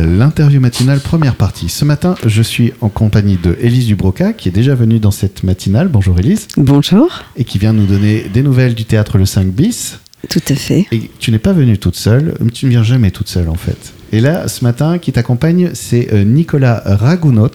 [0.00, 1.68] l'interview matinale première partie.
[1.68, 5.42] Ce matin, je suis en compagnie de Élise Dubroca, qui est déjà venue dans cette
[5.42, 5.88] matinale.
[5.88, 6.48] Bonjour Élise.
[6.56, 7.22] Bonjour.
[7.36, 9.98] Et qui vient nous donner des nouvelles du théâtre Le 5 bis.
[10.28, 10.86] Tout à fait.
[10.92, 13.92] Et tu n'es pas venue toute seule, tu ne viens jamais toute seule en fait.
[14.12, 17.50] Et là, ce matin, qui t'accompagne, c'est euh, Nicolas Ragounot.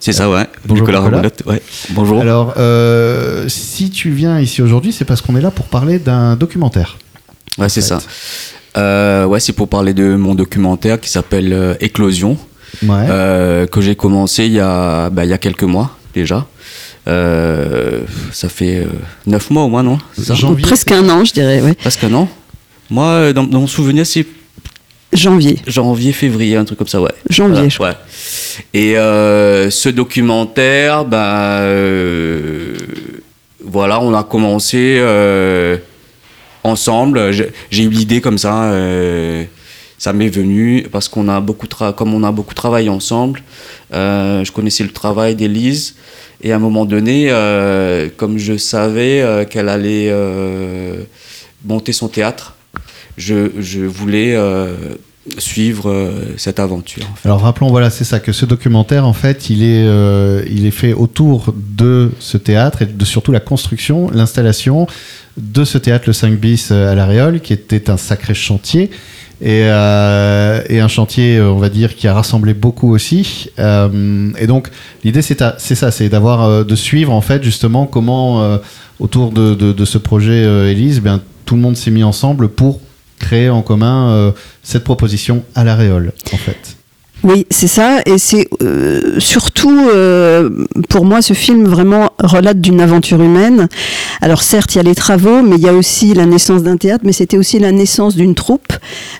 [0.00, 0.46] C'est ça, ouais.
[0.66, 1.16] Bonjour Nicolas Nicolas.
[1.22, 1.62] Ragounot, ouais.
[1.90, 2.20] Bonjour.
[2.20, 6.34] Alors, euh, si tu viens ici aujourd'hui, c'est parce qu'on est là pour parler d'un
[6.36, 6.98] documentaire.
[7.58, 8.00] ouais, c'est ça.
[8.76, 12.38] Euh, ouais, c'est pour parler de mon documentaire qui s'appelle euh, Éclosion,
[12.82, 13.04] Ouais.
[13.10, 16.46] euh, que j'ai commencé il y, a, bah, il y a quelques mois déjà.
[17.08, 18.00] Euh,
[18.32, 18.86] ça fait euh,
[19.26, 19.98] neuf mois au moins, non?
[20.18, 20.34] Ça?
[20.34, 20.62] Janvier.
[20.64, 21.60] Presque un an, je dirais.
[21.60, 21.74] Ouais.
[21.74, 22.28] Presque un an.
[22.88, 24.26] Moi, dans, dans mon souvenir, c'est
[25.12, 25.58] Janvier.
[25.66, 27.10] janvier, février, un truc comme ça, ouais.
[27.28, 27.88] Janvier, Voilà, je crois.
[27.88, 27.94] ouais.
[28.72, 32.74] Et euh, ce documentaire, bah, euh,
[33.62, 35.76] voilà, on a commencé euh,
[36.64, 37.32] ensemble.
[37.32, 38.64] J'ai eu l'idée comme ça.
[38.64, 39.44] euh,
[39.98, 43.40] ça m'est venu parce qu'on a beaucoup comme on a beaucoup travaillé ensemble.
[43.94, 45.94] euh, je connaissais le travail d'Élise
[46.42, 50.12] et à un moment donné, euh, comme je savais qu'elle allait
[51.64, 52.56] monter son théâtre,
[53.16, 54.36] je, je voulais
[55.38, 57.04] suivre cette aventure.
[57.24, 59.86] Alors rappelons, voilà, c'est ça, que ce documentaire, en fait, il est,
[60.50, 64.88] il est fait autour de ce théâtre et de surtout la construction, l'installation
[65.36, 68.90] de ce théâtre, le 5 bis euh, à La Réole, qui était un sacré chantier.
[69.40, 73.48] Et, euh, un chantier, euh, on va dire, qui a rassemblé beaucoup aussi.
[73.58, 74.70] Et donc,
[75.04, 78.58] l'idée, c'est ça, c'est d'avoir, de suivre, en fait, justement, comment,
[79.00, 82.80] autour de, ce projet, Élise, bien, tout le monde s'est mis ensemble pour
[83.18, 86.76] créer en commun cette proposition à La Réole, en fait.
[87.24, 88.00] Oui, c'est ça.
[88.06, 88.48] Et c'est
[89.18, 89.88] surtout,
[90.88, 93.68] pour moi, ce film vraiment relate d'une aventure humaine.
[94.20, 96.76] Alors certes, il y a les travaux, mais il y a aussi la naissance d'un
[96.76, 98.72] théâtre, mais c'était aussi la naissance d'une troupe,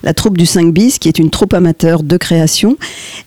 [0.02, 2.76] la troupe du 5 bis, qui est une troupe amateur de création.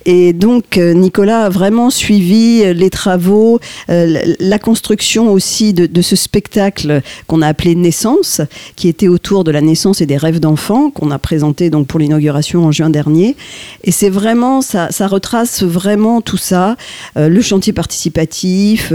[0.05, 6.01] Et donc, euh, Nicolas a vraiment suivi euh, les travaux, euh, la- construction aussi de,
[6.01, 8.41] ce spectacle qu'on a appelé Naissance,
[8.75, 11.99] qui était autour de la naissance et des rêves d'enfants, qu'on a présenté donc pour
[11.99, 13.35] l'inauguration en juin dernier.
[13.83, 16.77] Et c'est vraiment, ça, retrace vraiment tout ça,
[17.15, 18.91] le chantier participatif,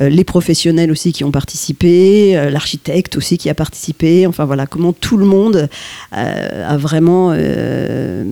[0.00, 4.92] les professionnels aussi qui ont participé, euh, l'architecte aussi qui a participé, enfin voilà, comment
[4.92, 5.68] tout le monde
[6.16, 8.24] euh, a vraiment euh,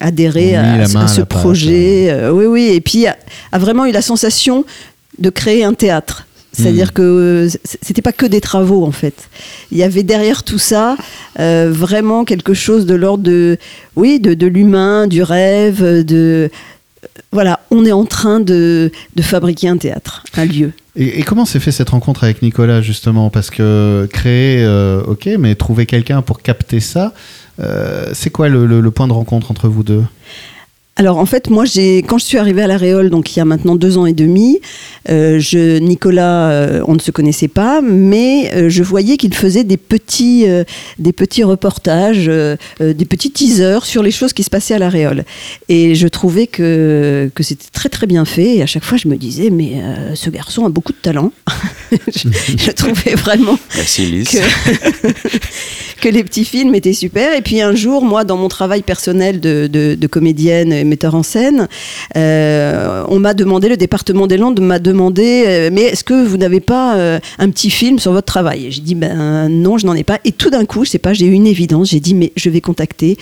[0.00, 2.08] adhéré à, ce- à à projet.
[2.10, 3.16] Euh, oui, oui, et puis a,
[3.52, 4.64] a vraiment eu la sensation
[5.18, 6.26] de créer un théâtre.
[6.52, 9.28] C'est-à-dire que euh, c- c'était pas que des travaux en fait.
[9.72, 10.96] Il y avait derrière tout ça
[11.38, 13.58] euh, vraiment quelque chose de l'ordre de,
[13.94, 16.50] oui, de, de l'humain, du rêve, de,
[17.30, 20.72] voilà, on est en train de, de fabriquer un théâtre, un lieu.
[20.98, 23.28] Et, comment s'est fait cette rencontre avec Nicolas justement?
[23.28, 27.12] Parce que créer, euh, ok, mais trouver quelqu'un pour capter ça,
[27.60, 30.04] euh, c'est quoi le point de rencontre entre vous deux?
[30.98, 33.42] Alors en fait, moi, j'ai quand je suis arrivée à la Réole, donc il y
[33.42, 34.60] a maintenant deux ans et demi,
[35.10, 39.62] euh, je, Nicolas, euh, on ne se connaissait pas, mais euh, je voyais qu'il faisait
[39.62, 40.64] des petits, euh,
[40.98, 44.78] des petits reportages, euh, euh, des petits teasers sur les choses qui se passaient à
[44.78, 45.24] la Réole.
[45.68, 48.56] Et je trouvais que, que c'était très très bien fait.
[48.56, 51.30] Et à chaque fois, je me disais, mais euh, ce garçon a beaucoup de talent.
[51.92, 54.38] je, je trouvais vraiment Merci que,
[56.00, 57.36] que les petits films étaient super.
[57.36, 61.22] Et puis un jour, moi, dans mon travail personnel de, de- de comédienne metteur en
[61.22, 61.68] scène,
[62.16, 66.36] euh, on m'a demandé, le département des Landes m'a demandé, euh, mais est-ce que vous
[66.36, 68.66] n'avez pas euh, un petit film sur votre travail?
[68.66, 70.18] Et j'ai dit, ben non, je n'en ai pas.
[70.24, 71.90] Et tout d'un coup, je sais pas, j'ai eu une évidence.
[71.90, 73.16] J'ai dit, mais je vais contacter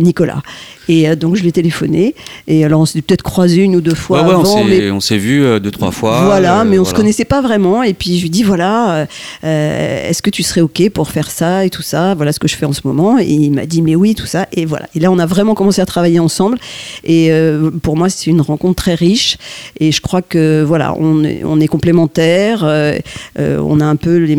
[0.00, 0.42] Nicolas.
[0.86, 2.14] Et donc je l'ai téléphoné.
[2.46, 4.64] Et alors on s'est peut-être croisé une ou deux fois Ouais, ouais, on s'est-
[5.10, 6.24] mais vu deux, trois fois.
[6.26, 6.98] voilà, mais on se voilà.
[7.04, 7.82] connaissait pas vraiment.
[7.82, 9.06] Et puis je lui dis voilà,
[9.44, 12.14] euh, est-ce que tu serais ok pour faire ça et tout ça?
[12.14, 13.18] Voilà ce que je fais en ce moment.
[13.18, 14.46] Et il m'a dit mais oui, tout ça.
[14.52, 14.86] Et voilà.
[14.94, 16.58] Et là, on a vraiment commencé à travailler ensemble.
[17.04, 19.36] Et euh, pour moi, c'est une rencontre très riche.
[19.80, 22.62] Et je crois que voilà, on est, on est complémentaires.
[22.64, 22.98] euh,
[23.38, 24.36] euh, on a un peu les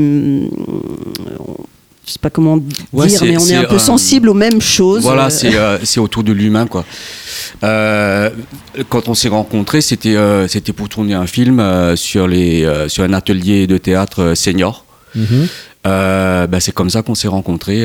[2.06, 2.60] je sais pas comment
[2.94, 5.02] Ouais, dire, mais on est un peu euh, sensible aux mêmes choses.
[5.02, 6.86] Voilà, c'est euh, c'est autour de l'humain, quoi.
[7.64, 8.30] Euh,
[8.90, 12.88] quand on s'est rencontrés, c'était euh, c'était pour tourner un film euh, sur, les, euh,
[12.90, 14.86] sur un atelier de théâtre senior.
[15.84, 17.84] Bah, c'est comme ça qu'on s'est rencontrés.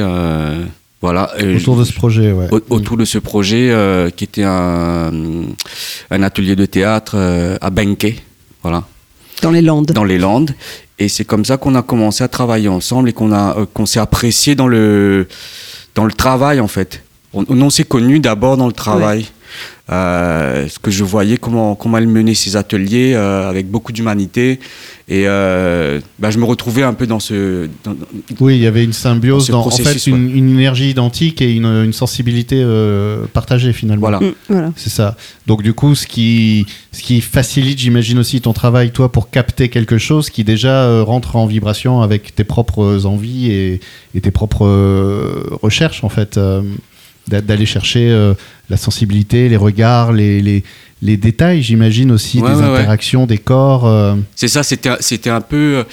[1.01, 1.31] Voilà.
[1.57, 2.49] Autour de ce projet, ouais.
[2.51, 5.11] au- autour de ce projet euh, qui était un,
[6.11, 8.23] un atelier de théâtre euh, à Benke,
[8.63, 8.85] voilà,
[9.43, 9.93] dans les Landes.
[9.93, 10.53] dans les Landes.
[10.99, 13.87] Et c'est comme ça qu'on a commencé à travailler ensemble et qu'on a euh, qu'on
[13.87, 15.27] s'est apprécié dans le
[15.95, 17.03] dans le travail en fait.
[17.33, 19.27] On, on s'est connus d'abord dans le travail.
[19.91, 24.61] Euh, ce que je voyais comment comment elle menait ses ateliers euh, avec beaucoup d'humanité
[25.09, 27.97] et euh, bah, je me retrouvais un peu dans ce dans-
[28.39, 31.65] Oui, il y avait une symbiose, Dans en fait, une, une énergie identique et une,
[31.67, 34.01] une sensibilité euh, partagée finalement.
[34.03, 34.73] voilà Mm, voilà.
[34.77, 35.17] C'est ça.
[35.49, 39.69] Donc du coup, ce qui, ce qui facilite, j'imagine aussi ton travail, toi, pour capter
[39.71, 43.81] quelque chose qui déjà euh, rentre en vibration avec tes propres envies et,
[44.15, 46.63] et tes propres euh, recherches, en fait, euh,
[47.29, 48.35] d'aller chercher euh,
[48.69, 50.65] la sensibilité, les regards, les, les,
[51.03, 52.79] les détails, j'imagine aussi Ouais, des ouais, ouais.
[52.79, 53.87] interactions, des corps.
[53.87, 54.17] euh.
[54.37, 55.85] c'est ça c'était c'était un peu euh,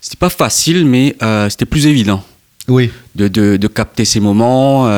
[0.00, 2.24] c'était pas facile mais euh, c'était plus évident
[2.68, 4.88] Oui, de, de, de capter ces moments,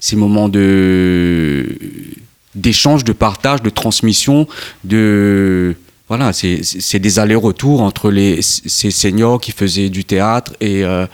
[0.00, 1.66] ces moments de
[2.54, 4.46] d'échange, de partage, de transmission,
[4.84, 5.76] de
[6.10, 11.06] voilà, c'est des allers-retours entre les ces seniors qui faisaient du théâtre et euh,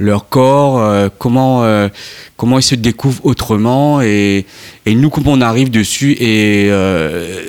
[0.00, 1.88] leur corps, euh, comment euh,
[2.36, 4.44] comment ils se découvrent autrement et,
[4.86, 7.46] et nous comment on arrive dessus et euh,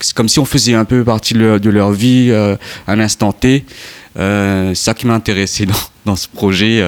[0.00, 2.54] c'est comme si on faisait un peu partie de leur, de leur vie euh,
[2.86, 3.64] à l'instant T.
[4.16, 5.74] Euh, ça qui m'a intéressé dans,
[6.06, 6.84] dans ce projet.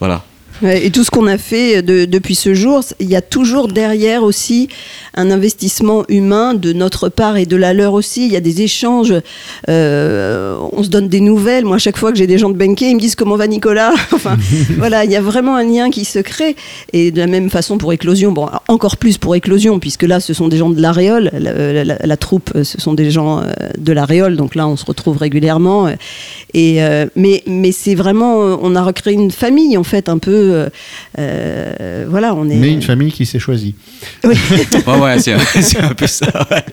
[0.00, 0.24] voilà.
[0.62, 4.22] Et tout ce qu'on a fait de- depuis ce jour, il y a toujours derrière
[4.22, 4.68] aussi
[5.14, 8.26] un investissement humain de notre part et de la leur aussi.
[8.26, 9.14] Il y a des échanges,
[9.68, 11.64] euh, on se donne des nouvelles.
[11.64, 13.46] Moi, à chaque fois que j'ai des gens de Benké, ils me disent comment va
[13.46, 13.92] Nicolas.
[14.12, 14.36] enfin,
[14.78, 16.56] voilà, il y a vraiment un lien qui se crée.
[16.92, 20.34] Et de la même façon pour Éclosion, bon, encore plus pour Éclosion, puisque là, ce
[20.34, 21.30] sont des gens de l'Aréole.
[21.32, 23.44] La, la- la- la troupe, euh, ce sont des gens euh,
[23.78, 24.36] de l'Aréole.
[24.36, 25.88] Donc là, on se retrouve régulièrement.
[26.54, 30.18] Et, euh, mais mais c'est vraiment, euh, on a recréé une famille, en fait, un
[30.18, 30.49] peu.
[30.50, 30.68] Euh,
[31.18, 32.56] euh, voilà, on est.
[32.56, 33.74] mais une famille qui s'est choisie.
[34.24, 34.34] Oui.
[35.00, 36.26] Ouais, c'est c'est un peu ça.
[36.50, 36.64] ouais.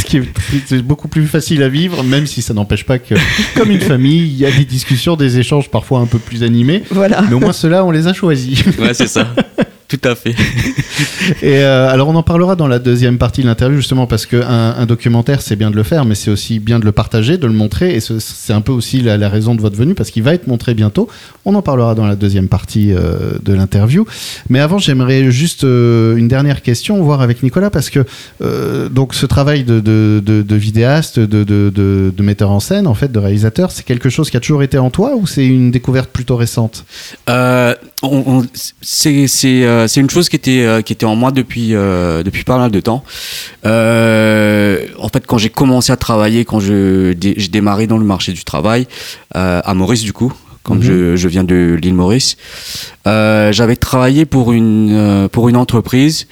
[0.00, 0.22] Ce qui est,
[0.66, 3.14] c'est beaucoup plus facile à vivre, même si ça n'empêche pas que,
[3.54, 6.82] comme une famille, il y a des discussions, des échanges parfois un peu plus animés.
[6.90, 7.22] Voilà.
[7.22, 8.64] Mais au moins, ceux-là, on les a choisis.
[8.78, 9.28] Ouais, c'est ça.
[9.88, 10.34] Tout à fait.
[11.42, 14.42] Et euh, alors, on en parlera dans la deuxième partie de l'interview, justement, parce qu'un
[14.76, 17.46] un documentaire, c'est bien de le faire, mais c'est aussi bien de le partager, de
[17.46, 17.94] le montrer.
[17.94, 20.34] Et ce- c'est un peu aussi la, la raison de votre venue, parce qu'il va
[20.34, 21.08] être montré bientôt.
[21.46, 24.04] On en parlera dans la deuxième partie euh, de l'interview.
[24.50, 28.04] Mais avant, j'aimerais juste euh, une dernière question, voir avec Nicolas, parce que
[28.90, 33.18] donc ce travail de, de, de- de vidéaste, de, metteur en scène, en fait, de
[33.18, 36.36] réalisateur, c'est quelque chose qui a toujours été en toi ou c'est une découverte plutôt
[36.36, 36.84] récente?
[38.82, 42.22] C'est c'est, euh, c'est une chose qui était, euh, qui était en moi depuis, euh,
[42.22, 43.02] depuis pas mal de temps.
[43.64, 48.44] En fait, quand j'ai commencé à travailler, quand je, j'ai démarré dans le marché du
[48.44, 48.86] travail,
[49.34, 50.32] à Maurice du coup,
[50.62, 50.84] comme Mhm.
[50.84, 52.36] je, je viens de l'île Maurice,
[53.06, 56.26] euh, j'avais travaillé pour une, euh, pour une entreprise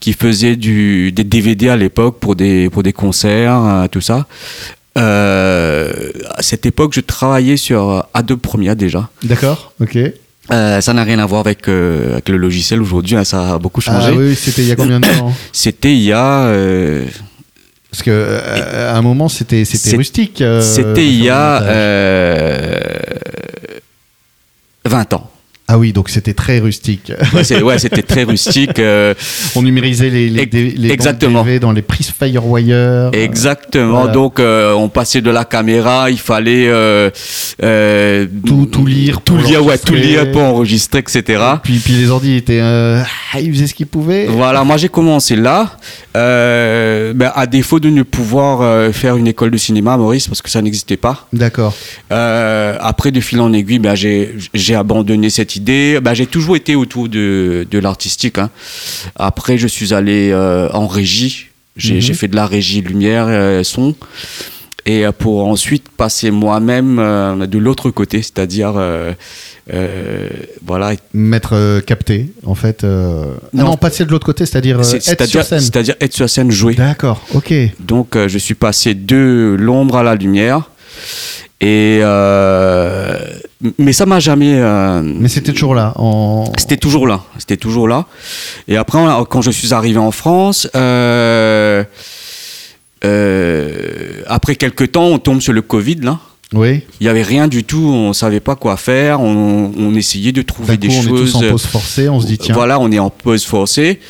[0.00, 4.26] qui faisait du, des DVD à l'époque pour des, pour des concerts, euh, tout ça.
[4.96, 9.08] À cette époque, je travaillais sur Adobe Premiere déjà.
[9.22, 9.96] D'accord, ok.
[10.50, 13.58] Euh, ça n'a rien à voir avec, euh, avec le logiciel aujourd'hui, hein, ça a
[13.58, 14.10] beaucoup changé.
[14.12, 17.04] Ah oui, c'était il y a combien de temps C'était il y a, euh,
[17.90, 20.40] Parce que euh, à un moment c'était c'était rustique.
[20.40, 21.74] euh, c'était il y a le montage.
[21.76, 22.80] euh,
[24.86, 25.30] 20 ans.
[25.70, 27.12] Ah oui, donc c'était très rustique.
[27.34, 28.78] Ouais, c'était très rustique.
[28.78, 29.12] euh,
[29.54, 31.44] On numérisait les les, exactement.
[31.44, 33.10] DV dans les prises Firewire.
[33.12, 33.98] exactement.
[34.00, 34.12] voilà.
[34.12, 37.10] Donc, euh, on passait de la caméra, il fallait euh,
[38.46, 41.42] Tout- tout lire tout lire, ouais, tout lire pour enregistrer, etc.
[41.62, 43.04] Puis puis les ordi étaient ah,
[43.38, 44.24] ils faisaient ce qu'ils pouvaient.
[44.26, 45.76] Voilà, moi j'ai commencé là,
[46.14, 50.48] ben, à défaut de ne pouvoir faire une école de cinéma à Maurice, parce que
[50.48, 51.28] ça n'existait pas.
[51.32, 51.74] D'accord.
[52.10, 55.57] Après, de fil en aiguille, ben, j'ai j'ai abandonné cette idée.
[55.58, 58.38] Ben, j'ai toujours été autour de, de l'artistique.
[58.38, 58.50] hein.
[59.16, 61.46] Après, je suis allé euh, en régie.
[61.76, 62.00] J'ai Mhm.
[62.00, 63.94] j'ai fait de la régie lumière, euh, son.
[64.86, 69.12] Et euh, pour ensuite passer moi-même euh, de l'autre côté, c'est-à-dire, euh,
[70.64, 72.84] voilà, Mettre capté en fait.
[72.84, 73.76] ah Non.
[73.76, 75.60] passer de l'autre côté, c'est-à-dire c'est- être sur scène.
[75.60, 76.74] c'est-à-dire être sur scène, jouer.
[76.74, 77.22] D'accord.
[77.34, 77.52] Ok.
[77.80, 80.70] Donc, je suis passé de l'ombre à la lumière.
[81.60, 83.18] Et euh,
[83.78, 84.54] mais ça m'a jamais.
[84.54, 85.92] euh, Mais c'était toujours là.
[85.96, 86.44] En...
[86.58, 87.22] C'était toujours là.
[87.38, 88.06] C'était toujours là.
[88.68, 88.98] Et après,
[89.28, 91.82] quand je suis arrivé en France, euh,
[93.04, 95.96] euh, après quelques temps, on tombe sur le Covid.
[95.96, 96.18] Là,
[96.54, 96.82] Oui.
[97.00, 97.82] il y avait rien du tout.
[97.92, 99.20] On savait pas quoi faire.
[99.20, 101.32] On, on essayait de trouver des coup, on est choses.
[101.32, 102.08] tous en pause forcée.
[102.08, 102.54] On se dit tiens.
[102.54, 104.00] Voilà, on est en pause forcée.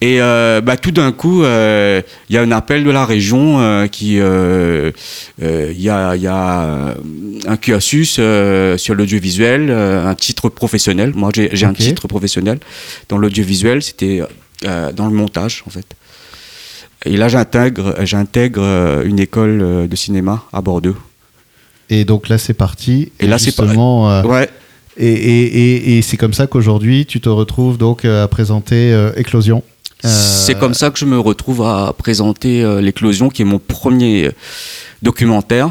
[0.00, 3.60] Et euh, bah, tout d'un coup, euh, il y a un appel de la région
[3.60, 6.94] euh, qui, il y a, il y a
[7.46, 11.12] un cursus sur l'audiovisuel, un titre professionnel.
[11.14, 12.58] Moi, j'ai un titre professionnel
[13.08, 13.82] dans l'audiovisuel.
[13.82, 14.22] C'était
[14.62, 15.86] dans le montage, en fait.
[17.04, 20.96] Et là, j'intègre, j'intègre une école de cinéma à Bordeaux.
[21.90, 23.12] Et donc là, c'est parti.
[23.20, 24.48] Et là, c'est euh, Ouais.
[24.96, 29.62] Et, et, et, c'est comme ça qu'aujourd'hui, tu te retrouves donc à présenter euh, Éclosion.
[30.02, 34.30] C'est comme ça que je me retrouve à présenter l'éclosion, qui est mon premier
[35.02, 35.70] documentaire.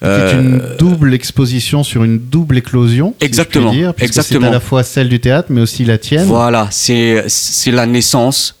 [0.00, 3.14] C'est une double exposition sur une double éclosion.
[3.20, 3.70] Exactement.
[3.70, 4.40] Si dire, exactement.
[4.40, 6.26] C'est à la fois celle du théâtre, mais aussi la tienne.
[6.26, 7.24] Voilà, c'est
[7.66, 8.56] la naissance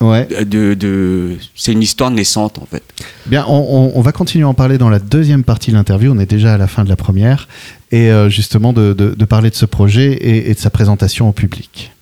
[0.00, 0.26] Ouais.
[0.44, 2.82] De, de c'est une histoire naissante en fait.
[3.26, 6.12] Bien, on, on, va continuer à en parler dans la deuxième partie de l'interview.
[6.14, 7.48] On est déjà à la fin de la première.
[7.90, 11.28] Et euh, justement, de, de, de, parler de ce projet et, et de sa présentation
[11.28, 11.92] au public.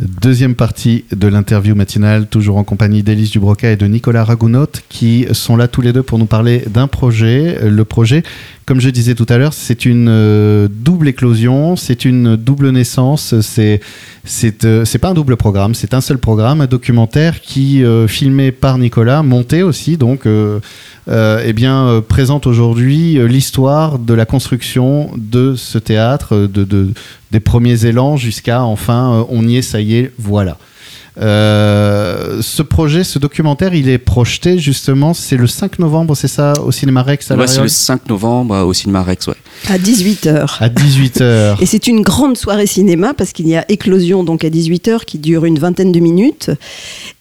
[0.00, 5.26] Deuxième partie de l'interview matinale, toujours en compagnie d'Élise Dubroca et de Nicolas Ragounot, qui
[5.32, 7.58] sont là tous les deux pour nous parler d'un projet.
[7.68, 8.22] Le projet,
[8.68, 13.40] comme je disais tout à l'heure, c'est une euh, double éclosion, c'est une double naissance,
[13.40, 13.80] c'est
[14.24, 18.52] c'est euh, pas un double programme, c'est un seul programme, un documentaire qui euh, filmé
[18.52, 20.60] par Nicolas, monté aussi, donc euh,
[21.08, 26.92] eh bien présente aujourd'hui l'histoire de la construction de ce théâtre, de
[27.30, 30.58] des premiers élans jusqu'à enfin on y est, ça y est, voilà.
[31.20, 36.52] Euh, ce projet, ce documentaire, il est projeté justement, c'est le 5 novembre, c'est ça,
[36.64, 39.34] au Cinéma Rex à ouais, c'est le 5 novembre au Cinéma Rex, ouais.
[39.68, 40.58] À 18h.
[40.60, 41.56] À 18h.
[41.60, 45.18] Et c'est une grande soirée cinéma parce qu'il y a Éclosion donc à 18h qui
[45.18, 46.50] dure une vingtaine de minutes.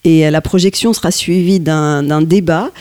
[0.03, 2.71] Et la projection sera suivie d'un débat,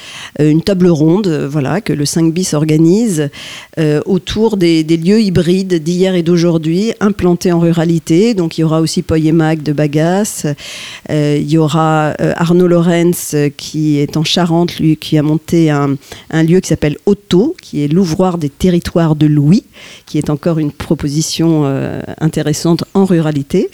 [0.41, 3.31] euh, une table ronde, euh, voilà, que le 5 bis organise
[3.79, 8.35] euh, autour des, des, lieux hybrides d'hier et d'aujourd'hui implantés en ruralité.
[8.35, 10.55] Donc il y aura aussi Poyemac de Bagas, euh,
[11.11, 15.71] il y aura euh, Arnaud Lorenz euh, qui est en Charente, lui, qui a monté
[15.71, 15.97] un,
[16.31, 19.65] un lieu qui s'appelle Otto, qui est l'ouvroir des territoires de Louis,
[20.07, 21.65] qui est encore une proposition
[22.21, 23.71] intéressante en ruralité.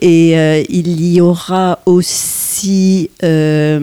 [0.00, 0.32] Et
[0.68, 2.43] il y aura aussi...
[2.64, 3.78] eh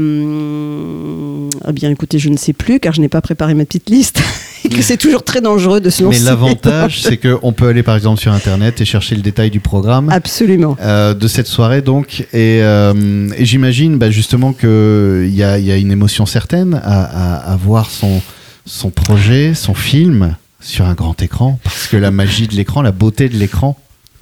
[1.73, 4.21] bien écoutez, je ne sais plus car je n'ai pas préparé ma petite liste.
[4.65, 6.19] et que c'est toujours très dangereux de se lancer.
[6.19, 9.59] Mais l'avantage, c'est qu'on peut aller par exemple sur Internet et chercher le détail du
[9.59, 10.09] programme.
[10.09, 10.77] Absolument.
[10.81, 12.21] Euh, de cette soirée donc.
[12.33, 17.03] Et, euh, et j'imagine bah, justement qu'il y a, y a une émotion certaine à,
[17.03, 18.21] à, à, voir son,
[18.65, 21.59] son projet, son film sur un grand écran.
[21.63, 23.77] Parce que la magie de l'écran, la beauté de l'écran.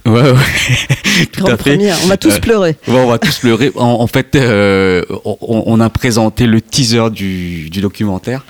[0.06, 0.34] Ouais, ouais.
[1.32, 1.72] Tout Grande à fait.
[1.72, 1.98] Première.
[2.04, 2.76] On va tous euh, pleurer.
[2.88, 3.72] Ouais, on va tous pleurer.
[3.76, 8.46] En, en fait, euh, on, on, a présenté le teaser du, du documentaire.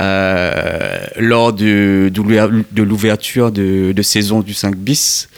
[0.00, 5.28] Euh, lors de, de l'ouverture de, de, saison du 5 bis.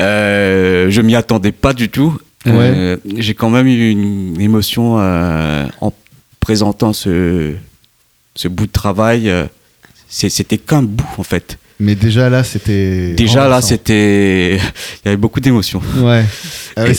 [0.00, 2.18] Euh, je m'y attendais pas du tout.
[2.46, 2.52] Ouais.
[2.52, 5.92] Euh, J'ai quand même eu une émotion euh, en
[6.40, 7.52] présentant ce,
[8.34, 9.30] ce bout de travail.
[10.08, 11.58] C'était qu'un bout en fait.
[11.84, 13.12] Mais déjà là, c'était.
[13.12, 14.56] Déjà là, c'était.
[15.04, 15.82] Il y avait beaucoup d'émotions.
[15.98, 16.24] Ouais.
[16.76, 16.96] Ah oui,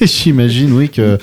[0.08, 1.18] J'imagine, oui, que.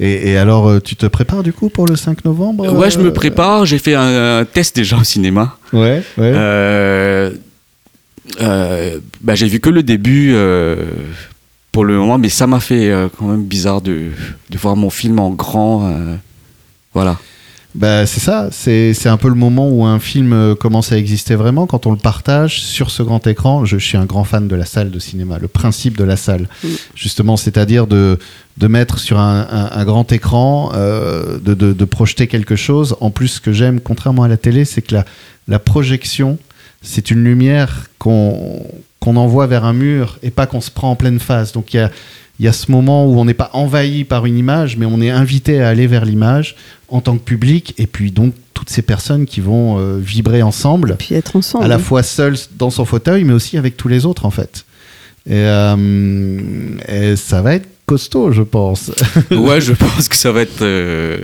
[0.00, 2.98] Et, et, alors, euh, tu te prépares du coup pour le 5 novembre Ouais, je
[2.98, 3.66] me prépare.
[3.66, 5.58] J'ai fait un, un, test déjà au cinéma.
[5.74, 6.32] Ouais, ouais.
[6.34, 7.30] Euh,
[8.40, 10.86] euh, bah, j'ai vu que le début euh,
[11.70, 14.06] pour le moment, mais ça m'a fait euh, quand même bizarre de,
[14.48, 15.86] de, voir mon film en grand.
[15.86, 16.16] euh,
[16.94, 17.18] voilà.
[17.74, 21.66] Bah, c'est ça, c'est un peu le moment où un film commence à exister vraiment,
[21.66, 23.64] quand on le partage sur ce grand écran.
[23.64, 26.16] Je, je suis un grand fan de la salle de cinéma, le principe de la
[26.16, 26.68] salle, Mm.
[26.94, 28.18] justement, c'est-à-dire de,
[28.58, 32.96] de mettre sur un, un, un grand écran, euh, de, de, de projeter quelque chose.
[33.00, 35.04] En plus, ce que j'aime, contrairement à la télé, c'est que la,
[35.48, 36.38] la projection,
[36.80, 38.64] c'est une lumière qu'on
[39.00, 41.52] qu'on envoie vers un mur et pas qu'on se prend en pleine face.
[41.52, 41.90] Donc il y a,
[42.38, 45.00] il y a ce moment où on n'est pas envahi par une image, mais on
[45.00, 46.56] est invité à aller vers l'image
[46.88, 50.96] en tant que public, et puis donc toutes ces personnes qui vont euh, vibrer ensemble,
[50.98, 51.64] puis être ensemble.
[51.64, 54.64] à la fois seul dans son fauteuil, mais aussi avec tous les autres en fait.
[55.26, 58.90] Et, euh, et ça va être costaud, je pense.
[59.30, 60.62] ouais, je pense que ça va être.
[60.62, 61.18] Euh,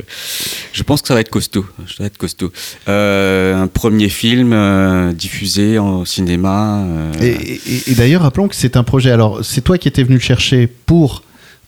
[0.73, 1.64] je pense que ça va être costaud.
[1.88, 2.52] Ça va être costaud.
[2.88, 6.83] Euh, un premier film euh, diffusé en cinéma.
[6.85, 9.11] euh, Et, et- et d'ailleurs, rappelons que c'est un projet.
[9.11, 11.23] Alors, c'est toi qui étais venu le chercher pour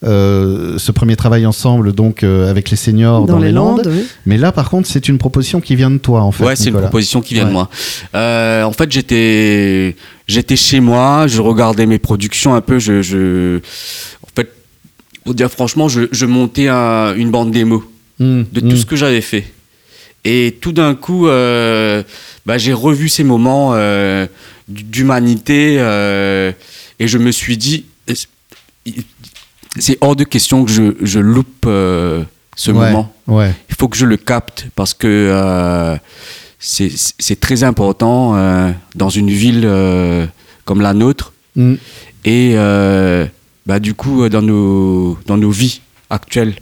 [0.05, 3.83] euh, ce premier travail ensemble, donc euh, avec les seniors dans, dans les Landes.
[3.89, 4.05] oui.
[4.25, 6.43] Mais là, par contre, c'est une proposition qui vient de toi, en fait.
[6.43, 7.69] ouais, c'est une proposition qui vient de moi.
[8.13, 9.95] Euh, en fait, j'étais,
[10.27, 12.79] j'étais chez moi, je regardais mes productions un peu.
[12.79, 13.59] Je, je...
[15.23, 17.83] pour dire franchement, je, je montais un- une bande démo
[18.19, 18.69] Mmh, de mmh.
[18.69, 19.45] tout ce que j'avais fait.
[20.23, 22.03] Et tout d'un coup, euh,
[22.45, 24.27] bah, j'ai revu ces moments euh,
[24.67, 26.51] d'humanité euh,
[26.99, 27.85] et je me suis dit,
[29.79, 32.25] c'est hors de question que je, je loupe ce
[32.71, 33.11] Ouais, moment.
[33.27, 33.51] Ouais.
[33.69, 35.97] Il faut que je le capte parce que
[36.59, 38.35] c'est très important
[38.95, 39.67] dans une ville
[40.65, 41.75] comme la nôtre Mmh.
[42.25, 42.55] et
[43.65, 46.55] bah, du coup euh, dans nos, dans nos vies actuelles.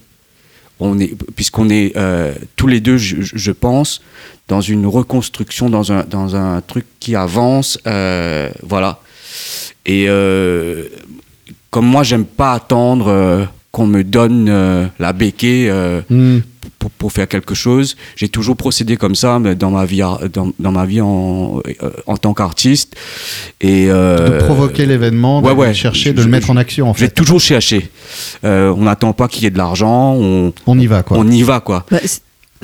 [0.99, 4.01] Est, puisqu'on est euh, tous les deux, je, pense,
[4.47, 8.99] dans une reconstruction, dans un, dans un truc qui avance, euh, voilà.
[9.85, 10.07] Et
[11.69, 14.47] comme moi, j'aime pas attendre qu'on me donne
[14.99, 16.39] la euh, Hmm.
[16.81, 17.95] Pour, pour faire quelque chose.
[18.15, 20.01] J'ai toujours procédé comme ça mais dans ma vie,
[20.33, 22.95] dans, dans ma vie en, euh, en tant qu'artiste.
[23.61, 25.67] Et, euh, de provoquer l'événement, ouais, d'aller ouais.
[25.69, 27.11] le chercher, Je- de le je- mettre en action en J'ai fait.
[27.11, 27.89] toujours cherché.
[28.43, 31.17] Euh, on n'attend pas qu'il y ait de l'argent, on, On y va quoi.
[31.19, 31.85] on y va quoi.
[31.91, 31.99] Bah,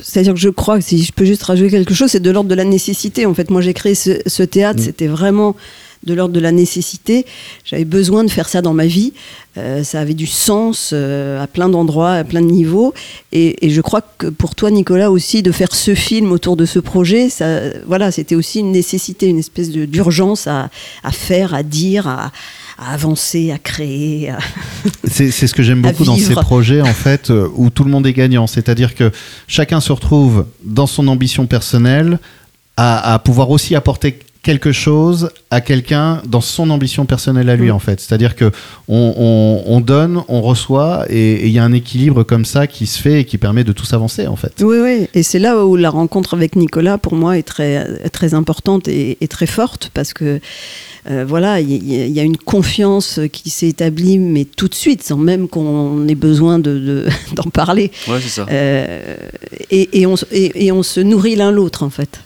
[0.00, 2.48] C'est-à-dire que je crois que si je peux juste rajouter quelque chose, c'est de l'ordre
[2.48, 3.26] de la nécessité.
[3.26, 4.84] En fait, moi, j'ai créé ce, ce théâtre, Mm.
[4.84, 5.56] c'était vraiment
[6.04, 7.26] de l'ordre de la nécessité.
[7.64, 9.12] J'avais besoin de faire ça dans ma vie.
[9.56, 12.94] Euh, ça avait du sens euh, à plein d'endroits, à plein de niveaux.
[13.32, 16.66] Et, et je crois que pour toi, Nicolas, aussi, de faire ce film autour de
[16.66, 20.70] ce projet, ça, voilà, c'était aussi une nécessité, une espèce d'urgence à,
[21.02, 22.30] à faire, à dire, à,
[22.78, 24.30] à avancer, à créer.
[24.30, 24.38] à-
[25.10, 27.90] C'est c'est ce que j'aime beaucoup dans ces projets en fait euh, où tout le
[27.90, 28.46] monde est gagnant.
[28.46, 29.10] C'est-à-dire que
[29.48, 32.18] chacun se retrouve dans son ambition personnelle
[32.76, 37.68] à, à pouvoir aussi apporter quelque chose à quelqu'un dans son ambition personnelle à lui
[37.68, 37.72] Mm.
[37.74, 38.00] en fait.
[38.00, 38.50] C'est-à-dire que
[38.88, 42.86] on, on- on donne, on reçoit et il y a un équilibre comme ça qui
[42.86, 44.54] se fait et qui permet de tous avancer en fait.
[44.62, 45.06] Oui, oui.
[45.12, 49.18] Et c'est là où la rencontre avec Nicolas, pour moi, est très, très importante et,
[49.20, 50.40] et très forte parce que,
[51.10, 55.18] euh, voilà, il y, a une confiance qui s'est établie, mais tout de suite, sans
[55.18, 57.90] même qu'on ait besoin de- de- d'en parler.
[58.08, 58.46] Ouais, c'est ça.
[58.50, 59.14] Euh,
[59.70, 62.20] et, et on, se- et, et on se nourrit l'un l'autre, en fait.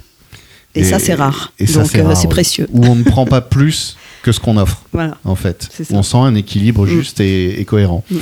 [0.75, 1.53] Et, ça, c'est rare.
[1.59, 2.67] Et ça, Donc, c'est euh, précieux.
[2.73, 4.83] Où on ne prend pas plus que ce qu'on offre.
[4.93, 5.17] Voilà.
[5.25, 5.69] en fait.
[5.91, 6.89] On sent un équilibre Mm.
[6.89, 8.05] juste et, et cohérent.
[8.11, 8.17] Mm.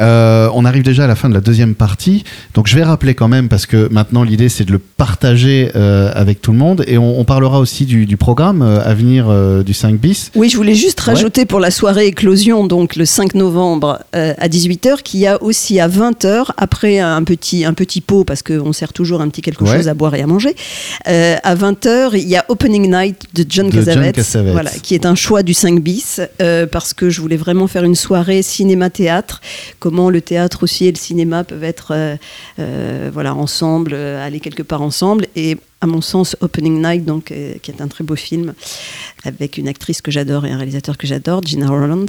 [0.00, 2.24] Euh, on arrive déjà à la fin de la deuxième partie,
[2.54, 6.10] donc je vais rappeler quand même parce que maintenant l'idée c'est de le partager euh,
[6.14, 9.26] avec tout le monde et on, on parlera aussi du, du programme euh, à venir
[9.28, 10.30] euh, du 5 bis.
[10.34, 11.12] Oui, je voulais juste Ouais.
[11.14, 15.78] rajouter pour la soirée éclosion, donc le 5 novembre à 18h, qu'il y a aussi
[15.80, 19.64] à 20h, après un petit, un petit pot, parce qu'on sert toujours un petit quelque
[19.64, 19.76] Ouais.
[19.76, 20.54] chose à boire et à manger,
[21.04, 24.20] à 20h, il y a Opening Night de John Cassavetes.
[24.52, 26.20] Voilà, qui est un choix du 5 bis,
[26.72, 29.40] parce que je voulais vraiment faire une soirée cinéma-théâtre,
[29.86, 32.16] comment le théâtre aussi et le cinéma peuvent être euh,
[32.58, 35.28] euh, voilà, ensemble, euh, aller quelque part ensemble.
[35.36, 38.54] Et à mon sens, Opening Night, donc, euh, qui est un très beau film,
[39.24, 42.06] avec une actrice que j'adore et un réalisateur que j'adore, Gina Rollins,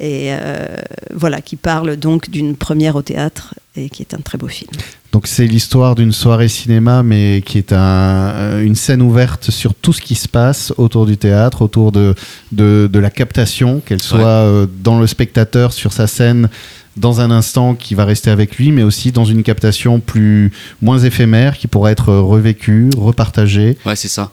[0.00, 0.66] et euh,
[1.14, 4.70] voilà, qui parle donc d'une première au théâtre et qui est un très beau film.
[5.12, 9.92] Donc c'est l'histoire d'une soirée cinéma mais qui est un, une scène ouverte sur tout
[9.92, 12.14] ce qui se passe autour du théâtre, autour de,
[12.52, 14.24] de, de la captation, qu'elle soit
[14.62, 14.66] Ouais.
[14.82, 16.48] dans le spectateur, sur sa scène,
[16.96, 20.98] dans un instant qui va rester avec lui, mais aussi dans une captation plus moins
[20.98, 23.76] éphémère qui pourra être revécue, repartagée.
[23.84, 24.30] Ouais, c'est ça.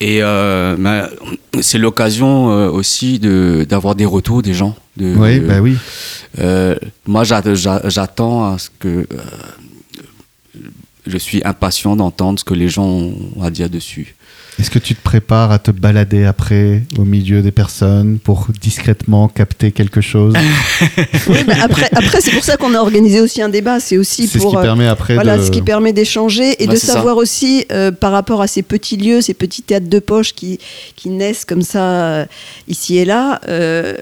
[0.00, 1.08] Et euh, ben,
[1.60, 4.74] c'est l'occasion euh, aussi de d'avoir des retours des gens.
[4.96, 5.76] De, Oui, de- bah oui.
[6.40, 6.74] euh,
[7.06, 9.06] moi, j'a- j'a- j'attends à ce que
[11.06, 14.14] je suis impatient d'entendre ce que les gens ont à dire dessus.
[14.60, 19.26] Est-ce que tu te prépares à te balader après au milieu des personnes pour discrètement
[19.28, 20.34] capter quelque chose
[21.28, 23.80] Oui, mais après, après c'est pour ça qu'on a organisé aussi un débat.
[23.80, 25.42] C'est aussi C'est ce pour qui euh, permet après voilà, de...
[25.44, 26.92] ce qui permet d'échanger et Ouais, de ça.
[26.94, 30.58] savoir aussi euh, par rapport à ces petits lieux, ces petits théâtres de poche qui,
[30.94, 32.26] qui naissent comme ça euh,
[32.68, 33.40] ici et là.
[33.48, 33.94] euh,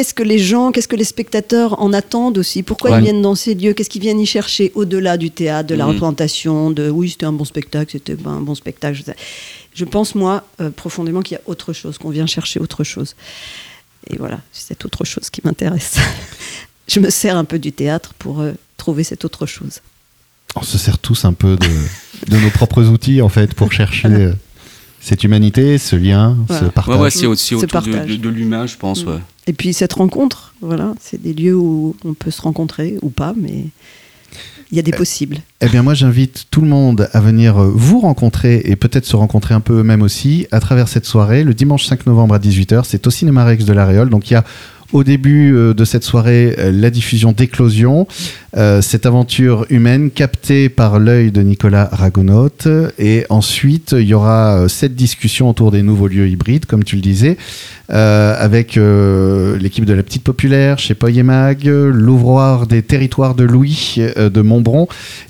[0.00, 2.62] Qu'est-ce que les gens, qu'est-ce que les spectateurs en attendent aussi?
[2.62, 2.98] Pourquoi Ouais.
[3.00, 3.74] ils viennent dans ces lieux?
[3.74, 5.90] Qu'est-ce qu'ils viennent y chercher au-delà du théâtre, de la Mhm.
[5.90, 8.98] représentation, de oui, c'était un bon spectacle, c'était pas un bon spectacle.
[9.74, 13.14] Je, pense, moi, euh, profondément qu'il y a autre chose, qu'on vient chercher autre chose.
[14.08, 15.96] Et voilà, c'est cette autre chose qui m'intéresse.
[16.88, 19.80] Je me sers un peu du théâtre pour euh, trouver cette autre chose.
[20.56, 24.08] On se sert tous un peu de, de nos propres outils en fait pour chercher
[24.08, 24.32] euh,
[25.02, 26.64] cette humanité, ce lien, Voilà.
[26.66, 26.94] ce partage.
[26.96, 28.10] Ouais, ouais, c'est aussi Ce autour de, partage.
[28.12, 29.04] de- de l'humain, je pense.
[29.04, 29.08] Mm.
[29.08, 29.18] Ouais.
[29.50, 33.34] Et puis cette rencontre, voilà, c'est des lieux où on peut se rencontrer ou pas,
[33.36, 33.64] mais
[34.70, 35.38] il y a des possibles.
[35.60, 39.16] Eh bien, moi, j'invite tout le monde à venir euh, vous rencontrer et peut-être se
[39.16, 42.82] rencontrer un peu eux-mêmes aussi à travers cette soirée, le dimanche 5 novembre à 18h.
[42.84, 44.08] C'est au Cinéma Rex de la Réole.
[44.08, 44.44] Donc, il y a
[44.92, 48.06] au début euh, de cette soirée euh, la diffusion d'Éclosion,
[48.56, 52.50] euh, cette aventure humaine captée par l'œil de Nicolas Ragonaut.
[52.98, 57.02] Et ensuite, il y aura cette discussion autour des nouveaux lieux hybrides, comme tu le
[57.02, 57.36] disais,
[57.88, 63.96] avec l'équipe de la Petite Populaire chez Poy et Mag, l'ouvroir des territoires de Louis
[64.16, 64.88] de Montbron,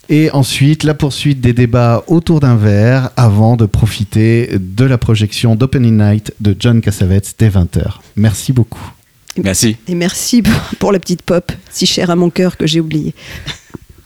[0.08, 5.56] et ensuite la poursuite des débats autour d'un verre avant de profiter de la projection
[5.56, 7.96] d'Opening Night de John Cassavetes dès 20h.
[8.16, 8.92] Merci beaucoup.
[9.36, 9.76] Merci.
[9.88, 13.14] Et merci pour- la petite pop, si chère à mon cœur que j'ai oubliée.